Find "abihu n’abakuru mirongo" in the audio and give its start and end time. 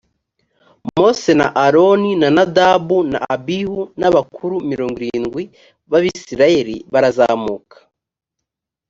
3.33-4.95